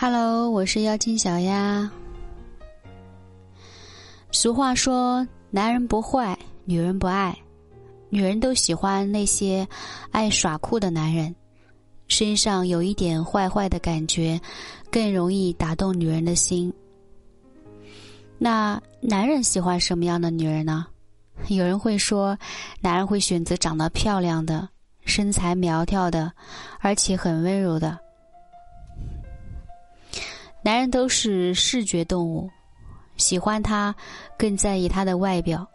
[0.00, 1.90] Hello，我是妖精小丫。
[4.30, 7.36] 俗话说，男人不坏，女人不爱，
[8.08, 9.66] 女人都喜欢那些
[10.12, 11.34] 爱耍酷的男人，
[12.06, 14.40] 身上有一点坏坏的感觉，
[14.88, 16.72] 更容易打动女人的心。
[18.38, 20.86] 那男人喜欢什么样的女人呢？
[21.48, 22.38] 有人会说，
[22.80, 24.68] 男人会选择长得漂亮的、
[25.04, 26.30] 身材苗条的，
[26.78, 27.98] 而且很温柔的。
[30.68, 32.46] 男人都是视觉动物，
[33.16, 33.96] 喜欢他，
[34.36, 35.66] 更在意他的外表。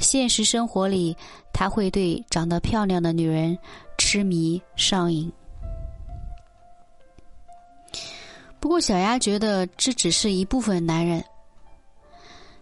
[0.00, 1.14] 现实生活里，
[1.52, 3.58] 他会对长得漂亮的女人
[3.98, 5.30] 痴迷上瘾。
[8.58, 11.22] 不过，小丫觉得这只是一部分男人。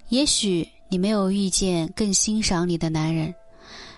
[0.09, 3.33] 也许你没有遇见更欣赏你的男人，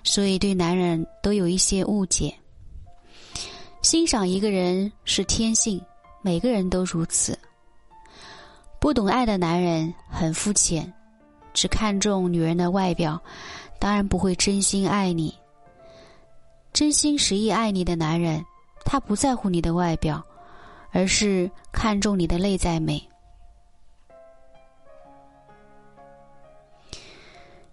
[0.05, 2.35] 所以对男人都有一些误解。
[3.81, 5.83] 欣赏一个人是天性。
[6.21, 7.39] 每个人都如此。
[8.81, 10.93] 不懂爱的男人很肤浅，
[11.53, 13.21] 只看重女人的外表，
[13.79, 15.37] 当然不会真心爱你。
[16.73, 18.45] 真心实意爱你的男人，
[18.85, 20.25] 他不在乎你的外表，
[20.93, 23.03] 而是看重你的内在美。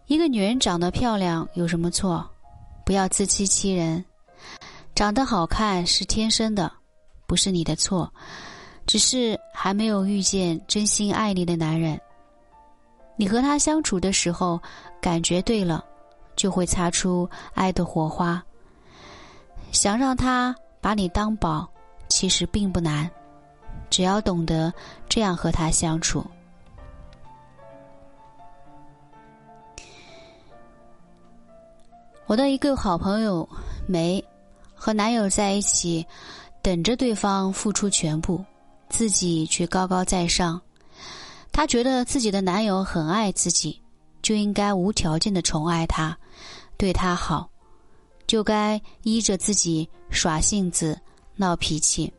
[0.07, 2.27] 一个女人长得漂亮有什么错？
[2.83, 4.03] 不要自欺欺人，
[4.95, 6.71] 长得好看是天生的。
[7.27, 8.11] 不是你的错，
[8.85, 11.99] 只是还没有遇见真心爱你的男人。
[13.17, 14.61] 你和他相处的时候，
[15.01, 15.83] 感觉对了，
[16.35, 18.43] 就会擦出爱的火花。
[19.71, 21.67] 想让他把你当宝，
[22.07, 23.09] 其实并不难，
[23.89, 24.71] 只要懂得
[25.09, 26.25] 这样和他相处。
[32.27, 33.47] 我的一个好朋友
[33.87, 34.23] 梅，
[34.73, 36.05] 和男友在一起。
[36.65, 38.43] 等着对方付出全部，
[38.89, 40.59] 自己却高高在上。
[41.51, 43.79] 她觉得自己的男友很爱自己，
[44.23, 46.17] 就应该无条件的宠爱他，
[46.75, 47.47] 对他好，
[48.25, 50.99] 就该依着自己耍性子、
[51.35, 52.11] 闹脾气。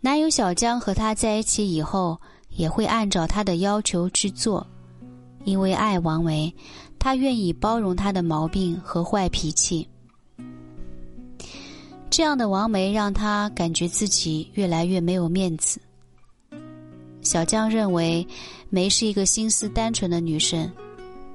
[0.00, 4.66] 男友小江和她在一起以后，也会按照她的要求去做，
[5.44, 6.52] 因为爱王维，
[6.98, 9.88] 他愿意包容他的毛病和坏脾气。
[12.10, 15.80] 这样的王梅让他感觉自己越来越没有面子。
[17.22, 18.26] 小江认为
[18.68, 20.68] 梅是一个心思单纯的女生，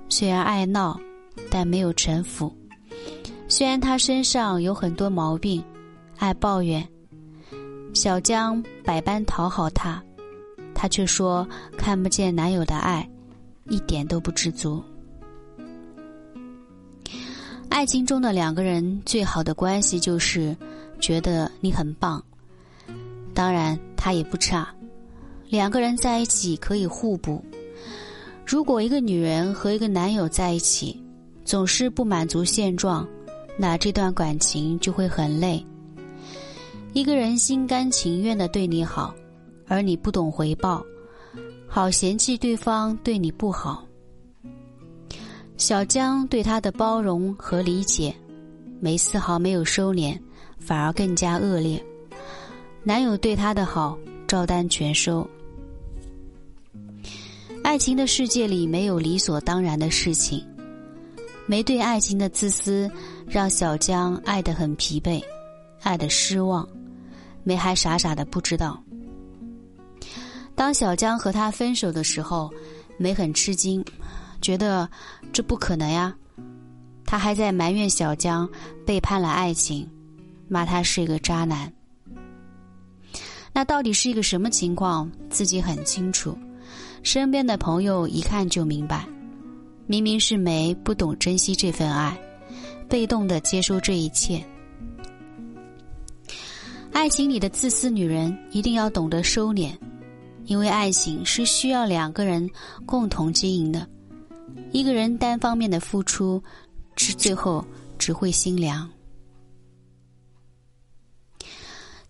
[0.09, 0.99] 虽然爱闹，
[1.49, 2.53] 但没有城府。
[3.47, 5.63] 虽然她身上有很多毛病，
[6.17, 6.85] 爱抱怨，
[7.93, 10.03] 小江百般讨好她，
[10.73, 11.47] 她却说
[11.77, 13.07] 看不见男友的爱，
[13.69, 14.83] 一点都不知足。
[17.75, 20.55] 爱情中的两个人最好的关系就是
[20.97, 22.23] 觉得你很棒，
[23.33, 24.73] 当然他也不差。
[25.49, 27.43] 两个人在一起可以互补。
[28.45, 31.03] 如果一个女人和一个男友在一起，
[31.43, 33.05] 总是不满足现状，
[33.57, 35.61] 那这段感情就会很累。
[36.93, 39.13] 一个人心甘情愿的对你好，
[39.67, 40.81] 而你不懂回报，
[41.67, 43.85] 好嫌弃对方对你不好。
[45.57, 48.13] 小江对他的包容和理解，
[48.81, 50.19] 没丝毫没有收敛，
[50.59, 51.81] 反而更加恶劣。
[52.83, 55.27] 男友对她的好，照单全收。
[57.63, 60.45] 爱情的世界里没有理所当然的事情。
[61.47, 62.91] 没对爱情的自私，
[63.27, 65.23] 让小江爱得很疲惫，
[65.81, 66.67] 爱得失望。
[67.43, 68.81] 梅还傻傻的不知道。
[70.53, 72.51] 当小江和他分手的时候，
[72.97, 73.83] 梅很吃惊。
[74.45, 74.87] 觉得
[75.33, 76.13] 这不可能呀，
[77.03, 78.47] 他还在埋怨小江
[78.85, 79.89] 背叛了爱情，
[80.47, 81.73] 骂他是一个渣男。
[83.51, 85.11] 那到底是一个什么情况？
[85.31, 86.37] 自己很清楚，
[87.01, 89.03] 身边的朋友一看就明白，
[89.87, 92.15] 明明是梅不懂珍惜这份爱，
[92.87, 94.45] 被动的接收这一切。
[96.91, 99.71] 爱情里的自私女人一定要懂得收敛，
[100.43, 102.47] 因为爱情是需要两个人
[102.85, 103.87] 共同经营的。
[104.71, 106.41] 一个人单方面的付出，
[106.95, 107.63] 只最后
[107.97, 108.89] 只会心凉。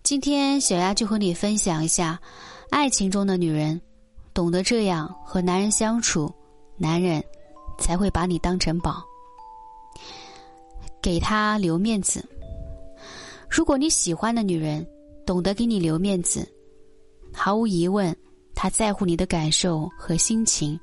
[0.02, 2.20] 今天小丫就和你分享一下，
[2.70, 3.80] 爱情中的女人
[4.32, 6.32] 懂得这样和男人相处，
[6.76, 7.22] 男人
[7.78, 9.02] 才会把你当成宝，
[11.02, 12.24] 给他留面子。
[13.48, 14.86] 如果你喜欢的女人
[15.24, 16.48] 懂得给你留面子，
[17.32, 18.16] 毫无疑问，
[18.54, 20.78] 她在乎你的感受和心情。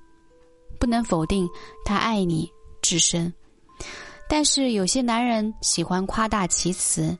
[0.83, 1.49] 不能否定
[1.85, 2.51] 他爱你
[2.81, 3.33] 至深，
[4.27, 7.17] 但是有些男人喜欢夸大其词，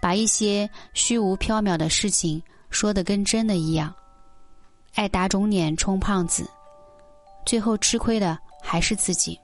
[0.00, 3.94] 把一些虚无缥缈的事情说得跟真的一样，
[4.94, 6.48] 爱打肿脸充胖子，
[7.44, 9.38] 最后吃亏的还是自己。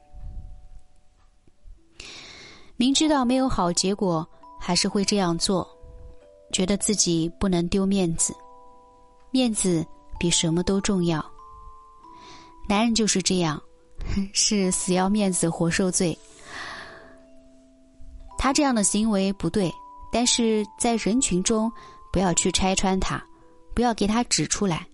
[2.78, 4.26] 明知道没有好结果，
[4.58, 5.68] 还是会这样做，
[6.50, 8.34] 觉得自己不能丢面子，
[9.30, 9.84] 面子
[10.18, 11.22] 比什么都重要。
[12.70, 13.61] 男人就是这样，
[14.32, 16.17] 是死要面子活受罪。
[18.38, 19.75] 他这样的行为不对，
[20.12, 21.69] 但是在人群中
[22.12, 23.20] 不要去拆穿他，
[23.75, 24.87] 不要给他指出来，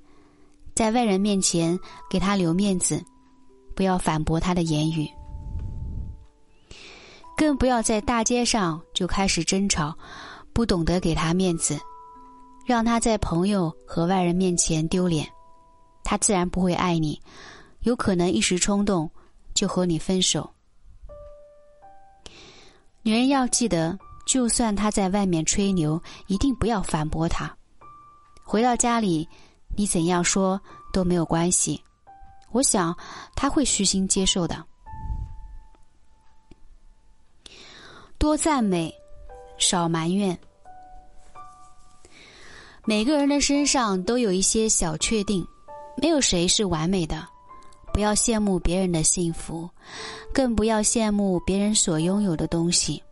[0.74, 1.78] 在外人面前
[2.08, 3.04] 给他留面子，
[3.74, 5.06] 不要反驳他的言语。
[7.36, 9.94] 更不要在大街上就开始争吵，
[10.54, 11.78] 不懂得给他面子，
[12.64, 15.28] 让他在朋友和外人面前丢脸，
[16.02, 17.20] 他自然不会爱你，
[17.86, 19.08] 有可能一时冲动
[19.54, 20.52] 就和你分手。
[23.02, 23.96] 女人要记得，
[24.26, 27.56] 就算他在外面吹牛，一定不要反驳他。
[28.42, 29.28] 回到家里，
[29.76, 30.60] 你怎样说
[30.92, 31.80] 都没有关系，
[32.50, 32.92] 我想
[33.36, 34.64] 他会虚心接受的。
[38.18, 38.92] 多赞美，
[39.58, 40.36] 少埋怨。
[42.84, 45.46] 每个人的身上都有一些小确定，
[45.96, 47.28] 没有谁是完美的。
[47.96, 49.66] 不要羡慕别人的幸福，
[50.30, 53.02] 更不要羡慕别人所拥有的东西。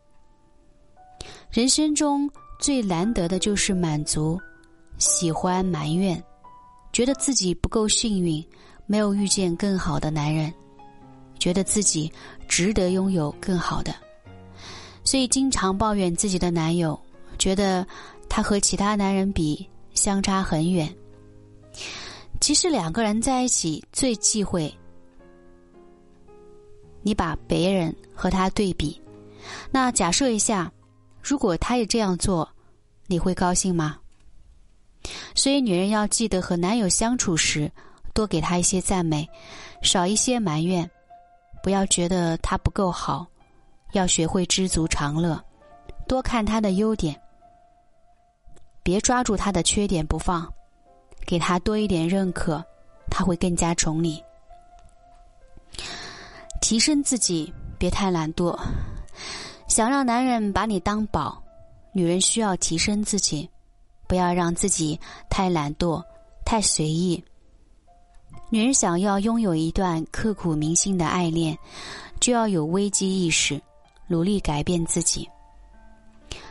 [1.51, 4.39] 人生中最难得的就是满足，
[4.99, 6.23] 喜欢埋怨，
[6.93, 8.47] 觉得自己不够幸运，
[8.85, 10.53] 没有遇见更好的男人，
[11.39, 12.13] 觉得自己
[12.47, 13.95] 值得拥有更好的。
[15.03, 17.01] 所以经常抱怨自己的男友，
[17.39, 17.87] 觉得
[18.29, 20.95] 他和其他男人比相差很远。
[22.45, 24.71] 其实两个人在一起最忌讳
[27.01, 29.01] 你把别人和他对比。
[29.71, 30.71] 那假设一下，
[31.23, 32.47] 如果他也这样做，
[33.07, 33.97] 你会高兴吗？
[35.35, 37.73] 所以女人要记得和男友相处时，
[38.13, 39.27] 多给他一些赞美，
[39.81, 40.91] 少一些埋怨，
[41.63, 43.27] 不要觉得他不够好。
[43.93, 45.43] 要学会知足常乐，
[46.07, 47.19] 多看他的优点，
[48.83, 50.53] 别抓住他的缺点不放，
[51.27, 52.65] 给他多一点认可，
[53.11, 54.23] 他会更加宠你。
[56.61, 58.59] 提升自己，别太懒惰。
[59.69, 61.43] 想让男人把你当宝，
[61.93, 63.49] 女人需要提升自己，
[64.07, 64.99] 不要让自己
[65.29, 66.03] 太懒惰、
[66.45, 67.23] 太随意。
[68.51, 71.59] 女人想要拥有一段刻骨铭心的爱恋，
[72.21, 73.61] 就要有危机意识。
[74.07, 75.27] 努力改变自己。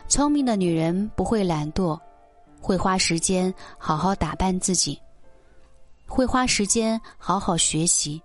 [0.08, 1.98] 聪明的女人不会懒惰，
[2.64, 4.98] 会花时间好好打扮自己，
[6.06, 8.18] 会花时间好好学习。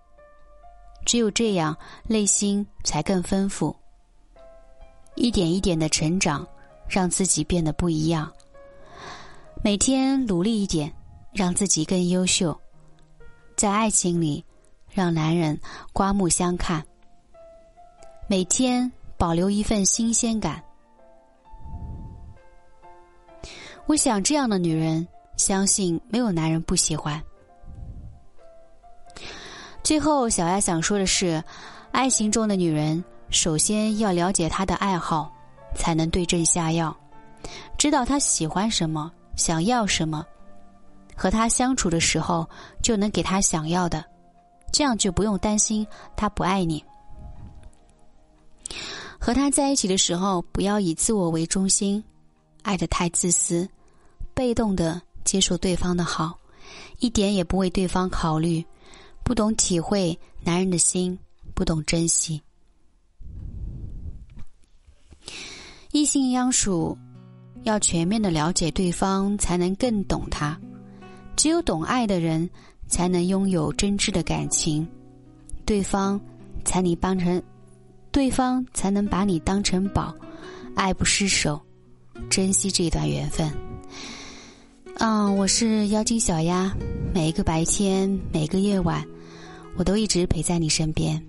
[1.06, 1.76] 只有这样，
[2.08, 3.76] 内心才更丰富。
[5.16, 6.48] 一点一点的成长，
[6.88, 8.32] 让自己变得不一样。
[9.62, 10.90] 每天努力一点，
[11.34, 12.58] 让自己更优秀。
[13.58, 14.42] 在爱情里，
[14.90, 15.60] 让男人
[15.92, 16.82] 刮目相看。
[18.30, 18.90] 每天。
[19.18, 20.64] 保留一份新鲜感，
[23.90, 25.06] 我想这样的女人，
[25.36, 27.20] 相信没有男人不喜欢。
[29.84, 31.44] 最后，小丫想说的是，
[31.92, 35.34] 爱情中的女人，首先要了解她的爱好，
[35.76, 36.96] 才能对症下药，
[37.80, 40.24] 知道她喜欢什么，想要什么，
[41.16, 42.48] 和她相处的时候
[42.84, 44.06] 就能给她想要的，
[44.72, 45.86] 这样就不用担心
[46.16, 46.86] 她不爱你。
[49.20, 52.04] 和他在一起的时候，不要以自我为中心，
[52.62, 53.68] 爱的太自私，
[54.40, 56.40] 被动的接受对方的好，
[57.00, 58.66] 一点也不为对方考虑，
[59.22, 61.20] 不懂体会男人的心，
[61.54, 62.42] 不懂珍惜。
[65.92, 66.98] 异性相处，
[67.64, 70.58] 要全面的了解对方，才能更懂他。
[71.36, 72.50] 只有懂爱的人，
[72.88, 74.88] 才能拥有真挚的感情，
[75.66, 76.18] 对方
[76.64, 77.44] 才你帮成。
[78.10, 80.16] 对方才能把你当成宝，
[80.76, 81.62] 爱不释手，
[82.30, 83.52] 珍惜这段缘分。
[85.02, 86.76] 嗯，我是妖精小丫，
[87.14, 89.02] 每一个白天，每一个夜晚，
[89.78, 91.24] 我都一直陪在你身边。